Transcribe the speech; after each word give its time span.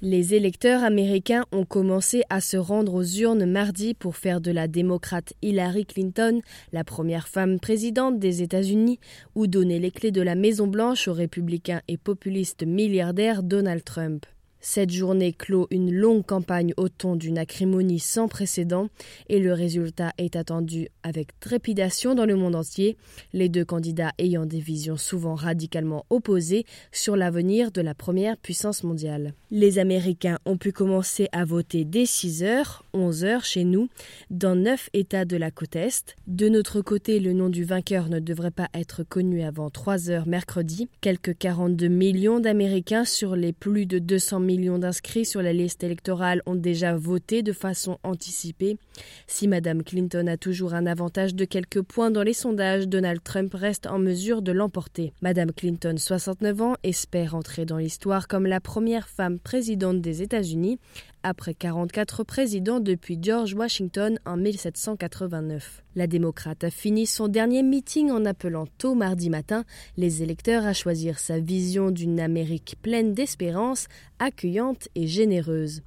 Les 0.00 0.32
électeurs 0.34 0.84
américains 0.84 1.44
ont 1.50 1.64
commencé 1.64 2.22
à 2.30 2.40
se 2.40 2.56
rendre 2.56 2.94
aux 2.94 3.02
urnes 3.02 3.44
mardi 3.46 3.94
pour 3.94 4.14
faire 4.14 4.40
de 4.40 4.52
la 4.52 4.68
démocrate 4.68 5.32
Hillary 5.42 5.86
Clinton 5.86 6.40
la 6.72 6.84
première 6.84 7.26
femme 7.26 7.58
présidente 7.58 8.20
des 8.20 8.40
États-Unis 8.40 9.00
ou 9.34 9.48
donner 9.48 9.80
les 9.80 9.90
clés 9.90 10.12
de 10.12 10.22
la 10.22 10.36
Maison-Blanche 10.36 11.08
au 11.08 11.12
républicain 11.14 11.80
et 11.88 11.96
populiste 11.96 12.64
milliardaire 12.64 13.42
Donald 13.42 13.82
Trump. 13.82 14.24
Cette 14.60 14.90
journée 14.90 15.32
clôt 15.32 15.68
une 15.70 15.92
longue 15.92 16.26
campagne 16.26 16.74
au 16.76 16.88
ton 16.88 17.14
d'une 17.14 17.38
acrimonie 17.38 18.00
sans 18.00 18.26
précédent 18.26 18.88
et 19.28 19.38
le 19.38 19.52
résultat 19.52 20.12
est 20.18 20.34
attendu 20.34 20.88
avec 21.04 21.38
trépidation 21.38 22.16
dans 22.16 22.26
le 22.26 22.34
monde 22.34 22.56
entier, 22.56 22.96
les 23.32 23.48
deux 23.48 23.64
candidats 23.64 24.12
ayant 24.18 24.46
des 24.46 24.58
visions 24.58 24.96
souvent 24.96 25.36
radicalement 25.36 26.06
opposées 26.10 26.66
sur 26.90 27.16
l'avenir 27.16 27.70
de 27.70 27.80
la 27.80 27.94
première 27.94 28.36
puissance 28.36 28.82
mondiale. 28.82 29.32
Les 29.52 29.78
Américains 29.78 30.38
ont 30.44 30.56
pu 30.56 30.72
commencer 30.72 31.28
à 31.32 31.44
voter 31.44 31.84
dès 31.84 32.06
6 32.06 32.42
heures, 32.42 32.84
11 32.94 33.24
heures 33.24 33.44
chez 33.44 33.64
nous, 33.64 33.88
dans 34.30 34.56
neuf 34.56 34.90
États 34.92 35.24
de 35.24 35.36
la 35.36 35.52
côte 35.52 35.76
Est. 35.76 36.16
De 36.26 36.48
notre 36.48 36.80
côté, 36.80 37.20
le 37.20 37.32
nom 37.32 37.48
du 37.48 37.64
vainqueur 37.64 38.08
ne 38.08 38.18
devrait 38.18 38.50
pas 38.50 38.68
être 38.74 39.04
connu 39.04 39.42
avant 39.42 39.70
3 39.70 40.10
heures 40.10 40.26
mercredi. 40.26 40.88
Quelques 41.00 41.38
42 41.38 41.86
millions 41.86 42.40
d'Américains 42.40 43.04
sur 43.04 43.36
les 43.36 43.52
plus 43.52 43.86
de 43.86 43.98
200 43.98 44.40
millions 44.48 44.78
d'inscrits 44.78 45.26
sur 45.26 45.42
la 45.42 45.52
liste 45.52 45.84
électorale 45.84 46.42
ont 46.46 46.54
déjà 46.54 46.96
voté 46.96 47.42
de 47.42 47.52
façon 47.52 47.98
anticipée. 48.02 48.78
Si 49.26 49.46
Mme 49.46 49.82
Clinton 49.82 50.26
a 50.26 50.38
toujours 50.38 50.72
un 50.72 50.86
avantage 50.86 51.34
de 51.34 51.44
quelques 51.44 51.82
points 51.82 52.10
dans 52.10 52.22
les 52.22 52.32
sondages, 52.32 52.88
Donald 52.88 53.22
Trump 53.22 53.52
reste 53.52 53.86
en 53.86 53.98
mesure 53.98 54.40
de 54.40 54.52
l'emporter. 54.52 55.12
Mme 55.20 55.52
Clinton, 55.52 55.96
69 55.98 56.62
ans, 56.62 56.74
espère 56.82 57.34
entrer 57.34 57.66
dans 57.66 57.76
l'histoire 57.76 58.26
comme 58.26 58.46
la 58.46 58.60
première 58.60 59.08
femme 59.08 59.38
présidente 59.38 60.00
des 60.00 60.22
États-Unis 60.22 60.78
après 61.22 61.54
44 61.54 62.24
présidents 62.24 62.80
depuis 62.80 63.18
George 63.20 63.54
Washington 63.54 64.18
en 64.24 64.36
1789. 64.36 65.82
La 65.94 66.06
démocrate 66.06 66.64
a 66.64 66.70
fini 66.70 67.06
son 67.06 67.28
dernier 67.28 67.62
meeting 67.62 68.10
en 68.10 68.24
appelant 68.24 68.66
tôt 68.78 68.94
mardi 68.94 69.30
matin 69.30 69.64
les 69.96 70.22
électeurs 70.22 70.64
à 70.64 70.72
choisir 70.72 71.18
sa 71.18 71.40
vision 71.40 71.90
d'une 71.90 72.20
Amérique 72.20 72.76
pleine 72.82 73.14
d'espérance, 73.14 73.88
accueillante 74.18 74.88
et 74.94 75.06
généreuse. 75.06 75.82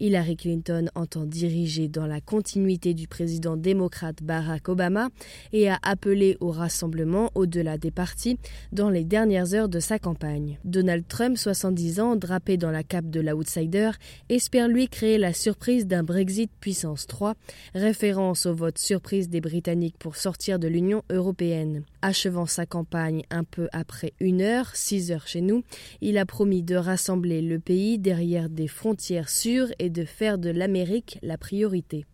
Hillary 0.00 0.36
Clinton 0.36 0.86
entend 0.94 1.24
diriger 1.24 1.88
dans 1.88 2.06
la 2.06 2.20
continuité 2.20 2.94
du 2.94 3.08
président 3.08 3.56
démocrate 3.56 4.22
Barack 4.22 4.68
Obama 4.68 5.08
et 5.52 5.68
a 5.68 5.78
appelé 5.82 6.36
au 6.40 6.50
rassemblement 6.50 7.30
au-delà 7.34 7.78
des 7.78 7.90
partis 7.90 8.38
dans 8.70 8.90
les 8.90 9.04
dernières 9.04 9.54
heures 9.54 9.68
de 9.68 9.80
sa 9.80 9.98
campagne. 9.98 10.58
Donald 10.64 11.06
Trump, 11.08 11.36
70 11.36 12.00
ans, 12.00 12.16
drapé 12.16 12.56
dans 12.56 12.70
la 12.70 12.84
cape 12.84 13.10
de 13.10 13.20
l'outsider, 13.20 13.90
espère 14.28 14.68
lui 14.78 14.88
créer 14.88 15.18
la 15.18 15.32
surprise 15.32 15.88
d'un 15.88 16.04
Brexit 16.04 16.52
puissance 16.60 17.08
3, 17.08 17.34
référence 17.74 18.46
au 18.46 18.54
vote 18.54 18.78
surprise 18.78 19.28
des 19.28 19.40
Britanniques 19.40 19.98
pour 19.98 20.14
sortir 20.14 20.60
de 20.60 20.68
l'Union 20.68 21.02
européenne. 21.10 21.82
Achevant 22.00 22.46
sa 22.46 22.64
campagne 22.64 23.24
un 23.30 23.42
peu 23.42 23.66
après 23.72 24.12
une 24.20 24.40
heure, 24.40 24.70
6 24.76 25.10
heures 25.10 25.26
chez 25.26 25.40
nous, 25.40 25.64
il 26.00 26.16
a 26.16 26.24
promis 26.24 26.62
de 26.62 26.76
rassembler 26.76 27.42
le 27.42 27.58
pays 27.58 27.98
derrière 27.98 28.48
des 28.48 28.68
frontières 28.68 29.30
sûres 29.30 29.72
et 29.80 29.90
de 29.90 30.04
faire 30.04 30.38
de 30.38 30.50
l'Amérique 30.50 31.18
la 31.22 31.38
priorité. 31.38 32.06